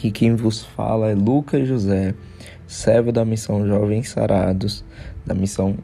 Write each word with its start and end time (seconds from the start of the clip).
Aqui 0.00 0.10
quem 0.10 0.34
vos 0.34 0.64
fala 0.64 1.10
é 1.10 1.14
Lucas 1.14 1.68
José, 1.68 2.14
servo 2.66 3.12
da 3.12 3.22
missão 3.22 3.66
Jovens 3.66 4.08
Sarados, 4.08 4.82
da 5.26 5.34
missão 5.34 5.76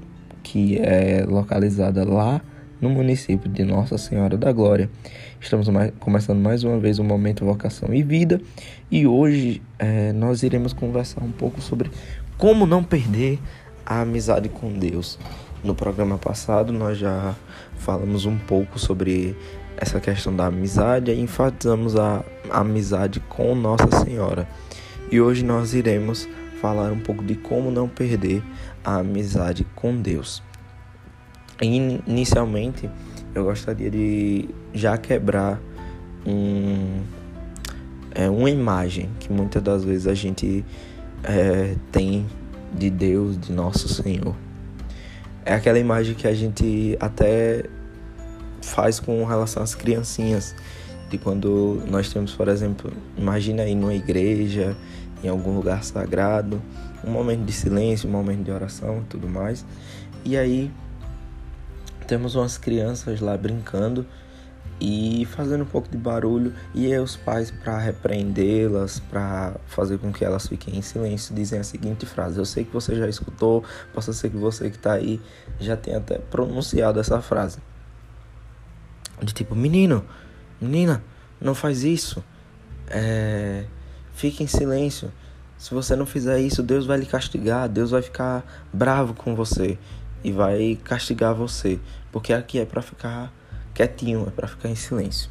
que 0.43 0.79
é 0.79 1.23
localizada 1.29 2.03
lá 2.03 2.41
no 2.81 2.89
município 2.89 3.47
de 3.51 3.63
Nossa 3.63 3.99
Senhora 3.99 4.39
da 4.39 4.51
Glória. 4.53 4.89
Estamos 5.39 5.69
mais, 5.69 5.93
começando 6.01 6.39
mais 6.39 6.65
uma 6.65 6.79
vez 6.79 6.99
o 6.99 7.05
Momento 7.05 7.45
Vocação 7.45 7.93
e 7.93 8.03
Vida 8.03 8.41
e 8.91 9.07
hoje 9.07 9.61
é, 9.79 10.15
nós 10.15 10.43
iremos 10.43 10.73
conversar 10.73 11.23
um 11.23 11.33
pouco 11.33 11.61
sobre 11.61 11.91
como 12.39 12.65
não 12.65 12.83
perder 12.83 13.39
a 13.85 14.01
amizade 14.01 14.49
com 14.49 14.73
Deus. 14.73 15.19
No 15.63 15.75
programa 15.75 16.17
passado 16.17 16.73
nós 16.73 16.97
já 16.97 17.35
falamos 17.77 18.25
um 18.25 18.39
pouco 18.39 18.79
sobre 18.79 19.37
essa 19.77 20.01
questão 20.01 20.35
da 20.35 20.47
amizade 20.47 21.11
e 21.11 21.21
enfatizamos 21.21 21.97
a, 21.97 22.25
amizade 22.51 23.21
com 23.29 23.55
Nossa 23.55 24.05
Senhora. 24.05 24.49
E 25.11 25.21
hoje 25.21 25.45
nós 25.45 25.75
iremos 25.75 26.29
falar 26.61 26.91
um 26.93 27.01
pouco 27.01 27.23
de 27.23 27.35
como 27.35 27.71
não 27.71 27.89
perder 27.89 28.43
a 28.85 28.97
amizade 28.97 29.67
com 29.75 29.97
Deus. 30.01 30.43
Inicialmente, 31.61 32.91
eu 33.35 33.45
gostaria 33.45 33.91
de 33.91 34.49
já 34.73 34.97
quebrar 34.97 35.61
um, 36.27 37.03
é, 38.15 38.29
uma 38.29 38.51
imagem 38.51 39.11
que 39.21 39.33
muitas 39.33 39.63
das 39.63 39.85
vezes 39.85 40.07
a 40.07 40.15
gente 40.15 40.65
é, 41.23 41.75
tem 41.93 42.27
de 42.73 42.91
Deus, 42.91 43.39
de 43.39 43.53
Nosso 43.53 43.89
Senhor. 43.89 44.35
É 45.45 45.55
aquela 45.55 45.79
imagem 45.79 46.15
que 46.15 46.27
a 46.27 46.35
gente 46.35 46.97
até 46.99 47.65
faz 48.67 49.01
com 49.01 49.25
relação 49.25 49.63
às 49.63 49.75
criancinhas. 49.75 50.55
De 51.09 51.17
quando 51.17 51.83
nós 51.89 52.13
temos, 52.13 52.33
por 52.33 52.49
exemplo, 52.49 52.93
imagina 53.17 53.63
aí 53.63 53.75
numa 53.75 53.95
igreja, 53.95 54.77
em 55.23 55.29
algum 55.29 55.55
lugar 55.55 55.85
sagrado, 55.85 56.61
um 57.05 57.11
momento 57.11 57.45
de 57.45 57.53
silêncio, 57.53 58.09
um 58.09 58.13
momento 58.13 58.43
de 58.43 58.51
oração 58.51 58.99
e 58.99 59.05
tudo 59.05 59.29
mais. 59.29 59.65
E 60.25 60.37
aí 60.37 60.71
temos 62.09 62.35
umas 62.35 62.59
crianças 62.59 63.21
lá 63.21 63.37
brincando 63.37 64.05
e 64.81 65.27
fazendo 65.31 65.63
um 65.63 65.67
pouco 65.67 65.89
de 65.89 65.97
barulho 65.97 66.53
e 66.75 66.93
aí 66.93 66.99
os 66.99 67.17
pais 67.17 67.51
para 67.51 67.79
repreendê-las, 67.79 68.99
para 68.99 69.55
fazer 69.67 69.99
com 69.99 70.13
que 70.13 70.25
elas 70.25 70.49
fiquem 70.49 70.77
em 70.77 70.83
silêncio, 70.83 71.35
dizem 71.35 71.61
a 71.61 71.65
seguinte 71.65 72.05
frase: 72.05 72.39
"Eu 72.39 72.45
sei 72.45 72.65
que 72.65 72.73
você 72.73 72.97
já 72.97 73.09
escutou, 73.09 73.65
possa 73.95 74.13
ser 74.13 74.29
que 74.29 74.37
você 74.37 74.69
que 74.69 74.77
está 74.77 74.95
aí 74.95 75.21
já 75.61 75.77
tenha 75.77 75.99
até 75.99 76.19
pronunciado 76.19 76.99
essa 76.99 77.23
frase". 77.23 77.59
De 79.23 79.33
tipo, 79.33 79.55
menino, 79.55 80.05
menina, 80.61 81.03
não 81.41 81.55
faz 81.55 81.83
isso. 81.83 82.23
É, 82.89 83.65
fique 84.13 84.43
em 84.43 84.47
silêncio. 84.47 85.13
Se 85.59 85.73
você 85.73 85.97
não 85.97 86.05
fizer 86.05 86.39
isso, 86.39 86.63
Deus 86.63 86.87
vai 86.87 86.99
lhe 86.99 87.07
castigar. 87.07 87.69
Deus 87.69 87.91
vai 87.91 88.03
ficar 88.03 88.45
bravo 88.73 89.15
com 89.15 89.35
você 89.35 89.79
e 90.27 90.33
vai 90.33 90.77
castigar 90.83 91.35
você, 91.35 91.79
porque 92.11 92.33
aqui 92.33 92.59
é 92.59 92.65
para 92.65 92.83
ficar 92.83 93.33
quietinho, 93.73 94.25
é 94.27 94.31
para 94.31 94.49
ficar 94.49 94.69
em 94.69 94.75
silêncio. 94.75 95.31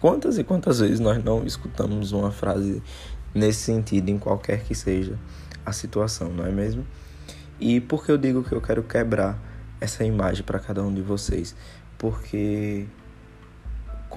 Quantas 0.00 0.38
e 0.38 0.44
quantas 0.44 0.78
vezes 0.78 1.00
nós 1.00 1.22
não 1.24 1.44
escutamos 1.44 2.12
uma 2.12 2.30
frase 2.30 2.80
nesse 3.34 3.62
sentido 3.62 4.10
em 4.10 4.18
qualquer 4.18 4.62
que 4.62 4.74
seja 4.74 5.18
a 5.66 5.72
situação, 5.72 6.28
não 6.28 6.46
é 6.46 6.52
mesmo? 6.52 6.86
E 7.58 7.80
por 7.80 8.04
que 8.04 8.12
eu 8.12 8.16
digo 8.16 8.44
que 8.44 8.52
eu 8.52 8.60
quero 8.60 8.84
quebrar 8.84 9.36
essa 9.80 10.04
imagem 10.04 10.44
para 10.44 10.60
cada 10.60 10.84
um 10.84 10.94
de 10.94 11.02
vocês? 11.02 11.56
Porque 11.98 12.86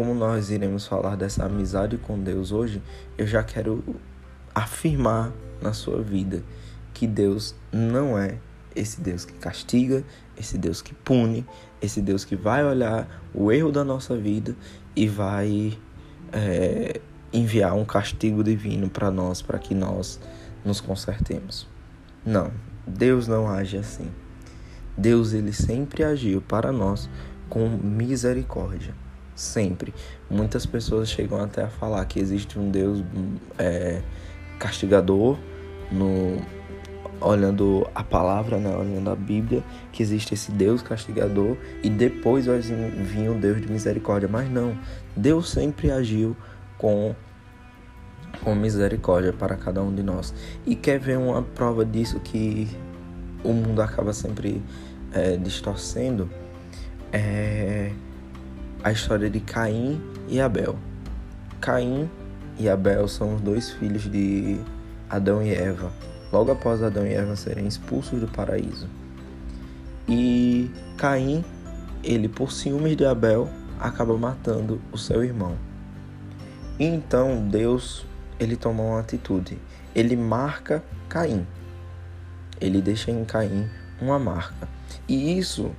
como 0.01 0.15
nós 0.15 0.49
iremos 0.49 0.87
falar 0.87 1.15
dessa 1.15 1.45
amizade 1.45 1.95
com 1.95 2.19
Deus 2.19 2.51
hoje, 2.51 2.81
eu 3.19 3.27
já 3.27 3.43
quero 3.43 3.83
afirmar 4.55 5.31
na 5.61 5.73
sua 5.73 6.01
vida 6.01 6.43
que 6.91 7.05
Deus 7.05 7.53
não 7.71 8.17
é 8.17 8.39
esse 8.75 8.99
Deus 8.99 9.25
que 9.25 9.33
castiga, 9.33 10.03
esse 10.35 10.57
Deus 10.57 10.81
que 10.81 10.95
pune, 10.95 11.45
esse 11.79 12.01
Deus 12.01 12.25
que 12.25 12.35
vai 12.35 12.65
olhar 12.65 13.21
o 13.31 13.51
erro 13.51 13.71
da 13.71 13.83
nossa 13.83 14.17
vida 14.17 14.55
e 14.95 15.07
vai 15.07 15.77
é, 16.33 16.99
enviar 17.31 17.75
um 17.75 17.85
castigo 17.85 18.43
divino 18.43 18.89
para 18.89 19.11
nós, 19.11 19.39
para 19.39 19.59
que 19.59 19.75
nós 19.75 20.19
nos 20.65 20.81
consertemos. 20.81 21.67
Não, 22.25 22.51
Deus 22.87 23.27
não 23.27 23.47
age 23.47 23.77
assim. 23.77 24.09
Deus 24.97 25.31
ele 25.31 25.53
sempre 25.53 26.03
agiu 26.03 26.41
para 26.41 26.71
nós 26.71 27.07
com 27.47 27.69
misericórdia 27.69 28.95
sempre. 29.41 29.93
Muitas 30.29 30.65
pessoas 30.65 31.09
chegam 31.09 31.41
até 31.41 31.63
a 31.63 31.67
falar 31.67 32.05
que 32.05 32.19
existe 32.19 32.57
um 32.57 32.69
Deus 32.69 33.03
é, 33.57 34.01
castigador, 34.59 35.37
no, 35.91 36.41
olhando 37.19 37.87
a 37.93 38.03
palavra, 38.03 38.57
né, 38.57 38.75
olhando 38.75 39.09
a 39.09 39.15
Bíblia, 39.15 39.63
que 39.91 40.01
existe 40.01 40.33
esse 40.33 40.51
Deus 40.51 40.81
castigador 40.81 41.57
e 41.83 41.89
depois 41.89 42.45
vir 42.45 43.29
o 43.29 43.35
Deus 43.35 43.61
de 43.61 43.71
misericórdia. 43.71 44.29
Mas 44.29 44.49
não, 44.49 44.77
Deus 45.15 45.49
sempre 45.49 45.91
agiu 45.91 46.35
com 46.77 47.15
com 48.43 48.55
misericórdia 48.55 49.33
para 49.33 49.55
cada 49.55 49.83
um 49.83 49.93
de 49.93 50.01
nós. 50.01 50.33
E 50.65 50.75
quer 50.75 50.99
ver 50.99 51.17
uma 51.17 51.43
prova 51.43 51.85
disso 51.85 52.19
que 52.21 52.67
o 53.43 53.51
mundo 53.53 53.81
acaba 53.81 54.13
sempre 54.13 54.63
é, 55.11 55.35
distorcendo? 55.37 56.29
É 57.11 57.91
a 58.83 58.91
história 58.91 59.29
de 59.29 59.39
Caim 59.39 60.01
e 60.27 60.41
Abel. 60.41 60.75
Caim 61.59 62.09
e 62.57 62.67
Abel 62.67 63.07
são 63.07 63.35
os 63.35 63.41
dois 63.41 63.71
filhos 63.71 64.03
de 64.03 64.59
Adão 65.09 65.43
e 65.43 65.53
Eva, 65.53 65.91
logo 66.31 66.51
após 66.51 66.81
Adão 66.81 67.05
e 67.05 67.13
Eva 67.13 67.35
serem 67.35 67.67
expulsos 67.67 68.19
do 68.19 68.27
paraíso. 68.27 68.87
E 70.07 70.71
Caim, 70.97 71.45
ele 72.03 72.27
por 72.27 72.51
ciúmes 72.51 72.97
de 72.97 73.05
Abel, 73.05 73.47
acaba 73.79 74.17
matando 74.17 74.81
o 74.91 74.97
seu 74.97 75.23
irmão. 75.23 75.55
E 76.79 76.85
então 76.85 77.47
Deus, 77.47 78.05
ele 78.39 78.55
toma 78.55 78.81
uma 78.81 78.99
atitude. 78.99 79.59
Ele 79.93 80.15
marca 80.15 80.83
Caim. 81.07 81.45
Ele 82.59 82.81
deixa 82.81 83.11
em 83.11 83.23
Caim 83.25 83.69
uma 84.01 84.17
marca. 84.17 84.67
E 85.07 85.37
isso 85.37 85.71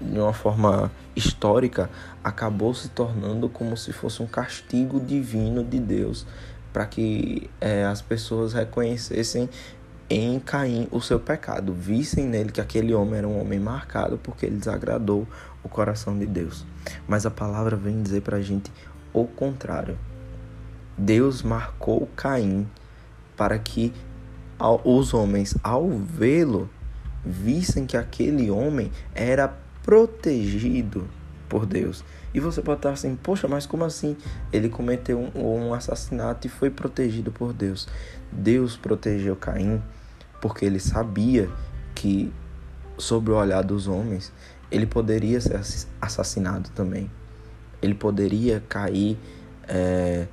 de 0.00 0.18
uma 0.18 0.32
forma 0.32 0.90
histórica, 1.14 1.88
acabou 2.22 2.74
se 2.74 2.88
tornando 2.88 3.48
como 3.48 3.76
se 3.76 3.92
fosse 3.92 4.22
um 4.22 4.26
castigo 4.26 5.00
divino 5.00 5.64
de 5.64 5.78
Deus 5.78 6.26
para 6.72 6.84
que 6.84 7.48
é, 7.58 7.84
as 7.86 8.02
pessoas 8.02 8.52
reconhecessem 8.52 9.48
em 10.10 10.38
Caim 10.38 10.86
o 10.90 11.00
seu 11.00 11.18
pecado, 11.18 11.72
vissem 11.72 12.26
nele 12.26 12.52
que 12.52 12.60
aquele 12.60 12.92
homem 12.94 13.16
era 13.16 13.26
um 13.26 13.40
homem 13.40 13.58
marcado 13.58 14.18
porque 14.18 14.44
ele 14.44 14.56
desagradou 14.56 15.26
o 15.64 15.68
coração 15.70 16.18
de 16.18 16.26
Deus. 16.26 16.66
Mas 17.08 17.24
a 17.24 17.30
palavra 17.30 17.76
vem 17.76 18.02
dizer 18.02 18.20
para 18.20 18.36
a 18.36 18.42
gente 18.42 18.70
o 19.12 19.24
contrário. 19.24 19.98
Deus 20.98 21.42
marcou 21.42 22.08
Caim 22.14 22.68
para 23.36 23.58
que 23.58 23.92
os 24.84 25.12
homens, 25.12 25.56
ao 25.62 25.88
vê-lo, 25.88 26.68
vissem 27.24 27.86
que 27.86 27.96
aquele 27.96 28.50
homem 28.50 28.92
era 29.14 29.54
protegido 29.86 31.08
por 31.48 31.64
Deus. 31.64 32.04
E 32.34 32.40
você 32.40 32.60
pode 32.60 32.80
estar 32.80 32.90
assim, 32.90 33.14
poxa, 33.16 33.46
mas 33.46 33.64
como 33.64 33.84
assim? 33.84 34.16
Ele 34.52 34.68
cometeu 34.68 35.18
um, 35.18 35.68
um 35.68 35.72
assassinato 35.72 36.46
e 36.46 36.50
foi 36.50 36.68
protegido 36.68 37.30
por 37.30 37.52
Deus. 37.52 37.88
Deus 38.30 38.76
protegeu 38.76 39.36
Caim 39.36 39.80
porque 40.40 40.64
ele 40.64 40.80
sabia 40.80 41.48
que, 41.94 42.32
sob 42.98 43.30
o 43.30 43.36
olhar 43.36 43.62
dos 43.62 43.86
homens, 43.86 44.32
ele 44.70 44.86
poderia 44.86 45.40
ser 45.40 45.58
assassinado 46.00 46.68
também. 46.70 47.10
Ele 47.80 47.94
poderia 47.94 48.62
cair 48.68 49.16
é, 49.68 50.26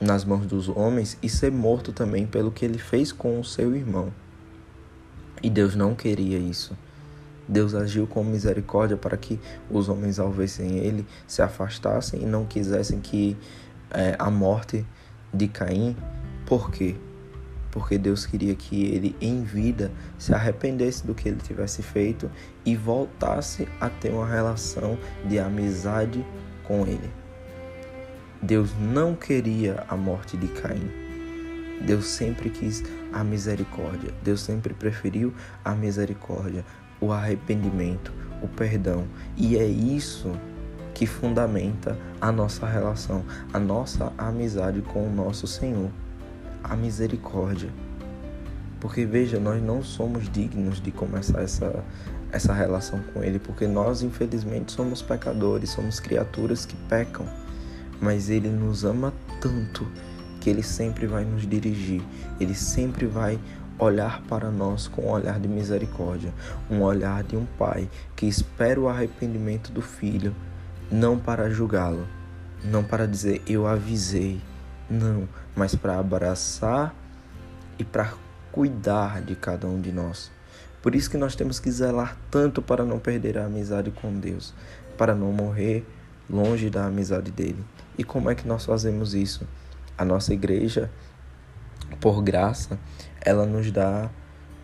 nas 0.00 0.24
mãos 0.24 0.46
dos 0.46 0.68
homens 0.68 1.18
e 1.22 1.28
ser 1.28 1.50
morto 1.50 1.92
também 1.92 2.26
pelo 2.26 2.50
que 2.50 2.64
ele 2.64 2.78
fez 2.78 3.10
com 3.12 3.40
o 3.40 3.44
seu 3.44 3.74
irmão. 3.74 4.12
E 5.42 5.50
Deus 5.50 5.74
não 5.74 5.94
queria 5.94 6.38
isso. 6.38 6.76
Deus 7.50 7.74
agiu 7.74 8.06
com 8.06 8.22
misericórdia 8.22 8.96
para 8.96 9.16
que 9.16 9.40
os 9.68 9.88
homens, 9.88 10.20
ao 10.20 10.30
verem 10.30 10.78
ele, 10.78 11.04
se 11.26 11.42
afastassem 11.42 12.22
e 12.22 12.24
não 12.24 12.46
quisessem 12.46 13.00
que 13.00 13.36
é, 13.90 14.14
a 14.20 14.30
morte 14.30 14.86
de 15.34 15.48
Caim. 15.48 15.96
Por 16.46 16.70
quê? 16.70 16.94
Porque 17.72 17.98
Deus 17.98 18.24
queria 18.24 18.54
que 18.54 18.84
ele, 18.84 19.16
em 19.20 19.42
vida, 19.42 19.90
se 20.16 20.32
arrependesse 20.32 21.04
do 21.04 21.12
que 21.12 21.28
ele 21.28 21.40
tivesse 21.40 21.82
feito 21.82 22.30
e 22.64 22.76
voltasse 22.76 23.66
a 23.80 23.90
ter 23.90 24.12
uma 24.12 24.26
relação 24.26 24.96
de 25.24 25.40
amizade 25.40 26.24
com 26.62 26.86
ele. 26.86 27.10
Deus 28.40 28.70
não 28.78 29.16
queria 29.16 29.84
a 29.88 29.96
morte 29.96 30.36
de 30.36 30.46
Caim. 30.46 30.88
Deus 31.80 32.06
sempre 32.06 32.48
quis 32.48 32.84
a 33.12 33.24
misericórdia. 33.24 34.12
Deus 34.22 34.40
sempre 34.40 34.72
preferiu 34.72 35.32
a 35.64 35.74
misericórdia 35.74 36.64
o 37.00 37.12
arrependimento, 37.12 38.12
o 38.42 38.48
perdão. 38.48 39.04
E 39.36 39.56
é 39.56 39.64
isso 39.64 40.32
que 40.94 41.06
fundamenta 41.06 41.96
a 42.20 42.30
nossa 42.30 42.66
relação, 42.66 43.24
a 43.52 43.58
nossa 43.58 44.12
amizade 44.18 44.82
com 44.82 45.06
o 45.06 45.10
nosso 45.10 45.46
Senhor. 45.46 45.90
a 46.62 46.76
misericórdia. 46.76 47.70
Porque 48.80 49.06
veja, 49.06 49.40
nós 49.40 49.62
não 49.62 49.82
somos 49.82 50.30
dignos 50.30 50.80
de 50.80 50.90
começar 50.90 51.40
essa, 51.42 51.82
essa 52.30 52.52
relação 52.52 53.00
com 53.12 53.22
Ele, 53.22 53.38
porque 53.38 53.66
nós, 53.66 54.02
infelizmente, 54.02 54.72
somos 54.72 55.00
pecadores, 55.00 55.70
somos 55.70 55.98
criaturas 55.98 56.66
que 56.66 56.76
pecam. 56.88 57.26
Mas 58.00 58.28
Ele 58.28 58.48
nos 58.48 58.84
ama 58.84 59.12
tanto 59.40 59.86
que 60.40 60.48
Ele 60.48 60.62
sempre 60.62 61.06
vai 61.06 61.24
nos 61.24 61.46
dirigir, 61.46 62.02
Ele 62.38 62.54
sempre 62.54 63.06
vai 63.06 63.38
olhar 63.80 64.22
para 64.28 64.50
nós 64.50 64.86
com 64.86 65.02
um 65.02 65.10
olhar 65.10 65.40
de 65.40 65.48
misericórdia, 65.48 66.32
um 66.70 66.82
olhar 66.82 67.24
de 67.24 67.36
um 67.36 67.46
pai 67.58 67.88
que 68.14 68.26
espera 68.26 68.78
o 68.78 68.88
arrependimento 68.88 69.72
do 69.72 69.80
filho, 69.80 70.34
não 70.90 71.18
para 71.18 71.50
julgá-lo, 71.50 72.06
não 72.62 72.84
para 72.84 73.06
dizer 73.06 73.42
eu 73.46 73.66
avisei, 73.66 74.40
não, 74.88 75.28
mas 75.56 75.74
para 75.74 75.98
abraçar 75.98 76.94
e 77.78 77.84
para 77.84 78.12
cuidar 78.52 79.22
de 79.22 79.34
cada 79.34 79.66
um 79.66 79.80
de 79.80 79.90
nós. 79.90 80.30
Por 80.82 80.94
isso 80.94 81.10
que 81.10 81.16
nós 81.16 81.34
temos 81.34 81.58
que 81.58 81.70
zelar 81.70 82.16
tanto 82.30 82.60
para 82.60 82.84
não 82.84 82.98
perder 82.98 83.38
a 83.38 83.46
amizade 83.46 83.90
com 83.90 84.12
Deus, 84.18 84.54
para 84.96 85.14
não 85.14 85.32
morrer 85.32 85.86
longe 86.28 86.70
da 86.70 86.86
amizade 86.86 87.30
dele. 87.30 87.64
E 87.98 88.04
como 88.04 88.30
é 88.30 88.34
que 88.34 88.46
nós 88.46 88.64
fazemos 88.64 89.14
isso? 89.14 89.46
A 89.96 90.04
nossa 90.04 90.32
igreja, 90.32 90.90
por 92.00 92.22
graça, 92.22 92.78
ela 93.20 93.44
nos 93.44 93.70
dá 93.70 94.10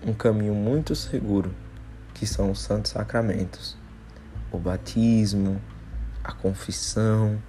um 0.06 0.14
caminho 0.14 0.54
muito 0.54 0.94
seguro, 0.94 1.54
que 2.14 2.26
são 2.26 2.50
os 2.50 2.60
santos 2.60 2.92
sacramentos. 2.92 3.76
O 4.50 4.58
batismo, 4.58 5.60
a 6.24 6.32
confissão, 6.32 7.40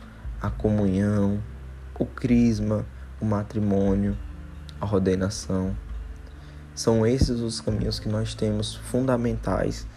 a 0.41 0.49
comunhão, 0.49 1.41
o 1.97 2.05
crisma, 2.05 2.85
o 3.21 3.25
matrimônio, 3.25 4.17
a 4.81 4.85
ordenação. 4.85 5.75
São 6.75 7.07
esses 7.07 7.39
os 7.39 7.61
caminhos 7.61 7.99
que 7.99 8.09
nós 8.09 8.35
temos 8.35 8.75
fundamentais 8.75 9.87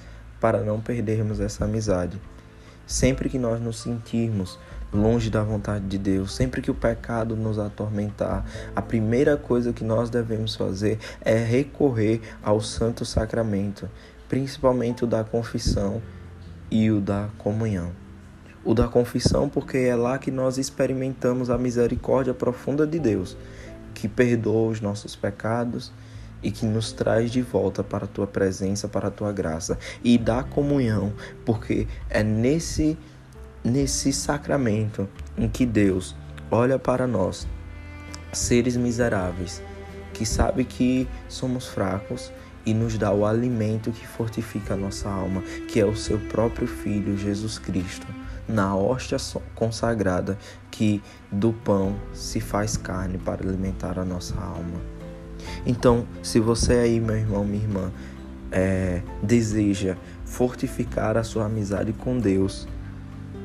para 0.40 0.62
não 0.62 0.80
perdermos 0.80 1.40
essa 1.40 1.64
amizade. 1.64 2.20
Sempre 2.86 3.28
que 3.28 3.38
nós 3.38 3.60
nos 3.60 3.80
sentirmos 3.80 4.58
longe 4.92 5.30
da 5.30 5.42
vontade 5.42 5.86
de 5.86 5.98
Deus, 5.98 6.34
sempre 6.34 6.60
que 6.60 6.70
o 6.70 6.74
pecado 6.74 7.36
nos 7.36 7.58
atormentar, 7.58 8.44
a 8.74 8.82
primeira 8.82 9.36
coisa 9.36 9.72
que 9.72 9.84
nós 9.84 10.10
devemos 10.10 10.56
fazer 10.56 10.98
é 11.20 11.36
recorrer 11.36 12.20
ao 12.42 12.60
Santo 12.60 13.04
Sacramento, 13.04 13.88
principalmente 14.28 15.04
o 15.04 15.06
da 15.06 15.24
confissão 15.24 16.02
e 16.70 16.90
o 16.90 17.00
da 17.00 17.28
comunhão. 17.38 17.92
O 18.64 18.74
da 18.74 18.86
confissão, 18.86 19.48
porque 19.48 19.78
é 19.78 19.96
lá 19.96 20.18
que 20.18 20.30
nós 20.30 20.58
experimentamos 20.58 21.48
a 21.48 21.56
misericórdia 21.56 22.34
profunda 22.34 22.86
de 22.86 22.98
Deus, 22.98 23.36
que 23.94 24.06
perdoa 24.06 24.70
os 24.70 24.80
nossos 24.80 25.16
pecados 25.16 25.92
e 26.42 26.50
que 26.50 26.66
nos 26.66 26.92
traz 26.92 27.30
de 27.30 27.42
volta 27.42 27.82
para 27.82 28.04
a 28.04 28.08
tua 28.08 28.26
presença, 28.26 28.88
para 28.88 29.08
a 29.08 29.10
tua 29.10 29.32
graça 29.32 29.78
e 30.02 30.16
da 30.18 30.42
comunhão, 30.42 31.12
porque 31.44 31.86
é 32.08 32.22
nesse 32.22 32.98
nesse 33.64 34.12
sacramento 34.12 35.08
em 35.36 35.48
que 35.48 35.66
Deus 35.66 36.14
olha 36.50 36.78
para 36.78 37.06
nós, 37.06 37.46
seres 38.32 38.76
miseráveis, 38.76 39.62
que 40.12 40.26
sabe 40.26 40.64
que 40.64 41.08
somos 41.28 41.66
fracos 41.66 42.32
e 42.64 42.74
nos 42.74 42.98
dá 42.98 43.12
o 43.12 43.24
alimento 43.24 43.90
que 43.90 44.06
fortifica 44.06 44.74
a 44.74 44.76
nossa 44.76 45.08
alma, 45.08 45.42
que 45.68 45.80
é 45.80 45.84
o 45.84 45.96
seu 45.96 46.18
próprio 46.18 46.66
filho 46.66 47.16
Jesus 47.16 47.58
Cristo, 47.58 48.06
na 48.48 48.76
hóstia 48.76 49.16
consagrada 49.54 50.36
que 50.70 51.02
do 51.30 51.52
pão 51.52 51.96
se 52.12 52.40
faz 52.40 52.76
carne 52.76 53.18
para 53.18 53.46
alimentar 53.46 53.98
a 53.98 54.04
nossa 54.04 54.38
alma. 54.38 54.80
Então, 55.64 56.06
se 56.22 56.40
você 56.40 56.74
aí, 56.74 57.00
meu 57.00 57.16
irmão, 57.16 57.44
minha 57.44 57.62
irmã, 57.62 57.92
é, 58.52 59.02
deseja 59.22 59.96
fortificar 60.24 61.16
a 61.16 61.22
sua 61.22 61.46
amizade 61.46 61.92
com 61.92 62.18
Deus, 62.18 62.66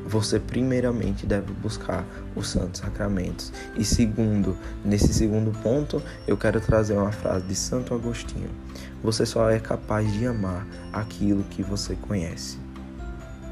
você 0.06 0.40
primeiramente 0.40 1.26
deve 1.26 1.52
buscar 1.54 2.06
os 2.36 2.50
santos 2.50 2.82
sacramentos. 2.82 3.52
E 3.76 3.84
segundo, 3.84 4.56
nesse 4.84 5.12
segundo 5.14 5.52
ponto, 5.62 6.02
eu 6.28 6.38
quero 6.38 6.62
trazer 6.62 6.94
uma 6.94 7.12
frase 7.12 7.46
de 7.48 7.56
Santo 7.56 7.94
Agostinho: 7.94 8.50
Você 9.04 9.26
só 9.26 9.50
é 9.50 9.60
capaz 9.60 10.12
de 10.14 10.28
amar 10.28 10.66
aquilo 10.94 11.44
que 11.46 11.64
você 11.64 11.96
conhece. 11.96 12.60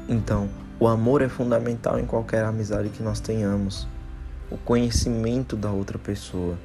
Então, 0.08 0.48
o 0.78 0.86
amor 0.86 1.22
é 1.22 1.28
fundamental 1.28 1.98
em 1.98 2.06
qualquer 2.06 2.44
amizade 2.44 2.88
que 2.90 3.02
nós 3.02 3.18
tenhamos. 3.18 3.88
O 4.50 4.56
conhecimento 4.56 5.56
da 5.56 5.70
outra 5.70 5.98
pessoa. 5.98 6.56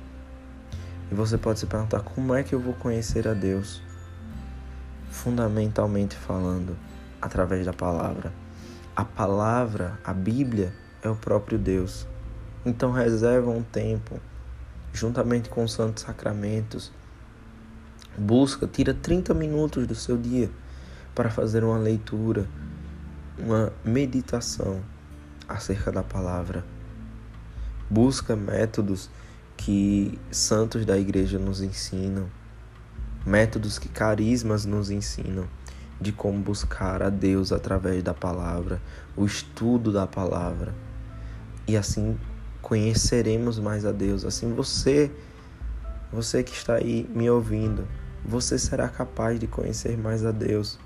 E 1.12 1.16
você 1.16 1.38
pode 1.38 1.60
se 1.60 1.66
perguntar: 1.66 2.02
como 2.02 2.36
é 2.36 2.44
que 2.44 2.54
eu 2.54 2.60
vou 2.60 2.74
conhecer 2.74 3.28
a 3.28 3.34
Deus? 3.34 3.82
Fundamentalmente 5.10 6.16
falando, 6.16 6.78
através 7.20 7.66
da 7.66 7.74
palavra. 7.74 8.32
A 8.96 9.06
palavra, 9.06 10.00
a 10.04 10.14
Bíblia, 10.14 10.74
é 11.02 11.10
o 11.10 11.16
próprio 11.16 11.58
Deus. 11.58 12.08
Então 12.66 12.92
reserva 12.92 13.50
um 13.50 13.64
tempo, 13.64 14.20
juntamente 14.92 15.50
com 15.50 15.64
os 15.64 15.72
santos 15.72 16.04
sacramentos. 16.04 16.92
Busca, 18.18 18.68
tira 18.68 18.94
30 18.94 19.34
minutos 19.34 19.88
do 19.88 19.96
seu 19.96 20.18
dia 20.18 20.50
para 21.16 21.30
fazer 21.30 21.64
uma 21.64 21.78
leitura, 21.78 22.48
uma 23.38 23.72
meditação 23.84 24.82
acerca 25.48 25.92
da 25.92 26.04
palavra. 26.04 26.66
Busca 27.90 28.36
métodos 28.36 29.10
que 29.56 30.20
santos 30.32 30.86
da 30.86 30.98
igreja 30.98 31.40
nos 31.40 31.62
ensinam, 31.62 32.30
métodos 33.26 33.80
que 33.80 33.88
carismas 33.88 34.66
nos 34.66 34.90
ensinam 34.90 35.48
de 36.00 36.12
como 36.12 36.40
buscar 36.40 37.04
a 37.04 37.10
Deus 37.10 37.52
através 37.52 38.02
da 38.04 38.14
palavra, 38.14 38.82
o 39.16 39.26
estudo 39.26 39.92
da 39.92 40.08
palavra. 40.08 40.74
E 41.68 41.76
assim 41.76 42.18
conheceremos 42.62 43.60
mais 43.60 43.86
a 43.86 43.92
Deus. 43.92 44.26
Assim 44.26 44.54
você, 44.54 45.12
você 46.12 46.44
que 46.44 46.54
está 46.54 46.76
aí 46.76 47.10
me 47.14 47.30
ouvindo, 47.30 47.88
você 48.24 48.58
será 48.58 48.88
capaz 48.88 49.40
de 49.40 49.48
conhecer 49.48 49.98
mais 49.98 50.26
a 50.26 50.32
Deus 50.32 50.80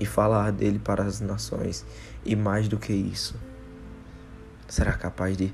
e 0.00 0.06
falar 0.06 0.52
dele 0.52 0.78
para 0.78 1.04
as 1.04 1.20
nações. 1.20 1.84
E 2.24 2.36
mais 2.36 2.68
do 2.68 2.78
que 2.78 2.92
isso, 2.92 3.34
será 4.66 4.92
capaz 4.92 5.36
de 5.36 5.52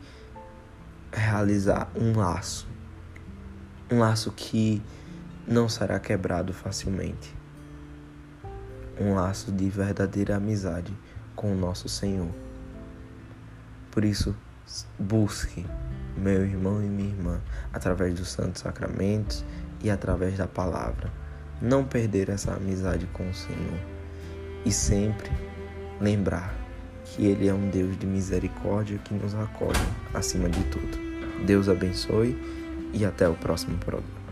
realizar 1.13 1.91
um 1.95 2.19
laço, 2.19 2.67
um 3.91 4.01
laço 4.01 4.33
que 4.33 4.83
não 5.47 5.69
será 5.69 6.01
quebrado 6.01 6.53
facilmente, 6.53 7.35
um 9.01 9.15
laço 9.15 9.51
de 9.51 9.69
verdadeira 9.69 10.37
amizade 10.37 10.93
com 11.35 11.53
o 11.53 11.57
nosso 11.57 11.89
Senhor. 11.89 12.31
Por 13.91 14.05
isso, 14.05 14.35
busque, 14.99 15.65
meu 16.17 16.45
irmão 16.45 16.83
e 16.83 16.87
minha 16.87 17.11
irmã, 17.11 17.41
através 17.73 18.15
dos 18.15 18.29
santos 18.29 18.63
sacramentos 18.63 19.45
e 19.83 19.91
através 19.91 20.39
da 20.39 20.47
palavra, 20.47 21.13
não 21.61 21.85
perder 21.85 22.29
essa 22.29 22.53
amizade 22.55 23.07
com 23.13 23.29
o 23.29 23.35
Senhor 23.35 23.81
e 24.65 24.73
sempre 24.73 25.31
lembrar 26.01 26.55
que 27.05 27.25
Ele 27.25 27.49
é 27.49 27.55
um 27.55 27.69
Deus 27.71 27.99
de 27.99 28.07
misericórdia 28.07 28.99
que 28.99 29.15
nos 29.15 29.35
acolhe 29.35 29.79
acima 30.13 30.49
de 30.49 30.63
tudo. 30.65 31.45
Deus 31.47 31.69
abençoe 31.69 32.37
e 32.93 33.05
até 33.05 33.29
o 33.29 33.35
próximo 33.35 33.77
programa. 33.79 34.24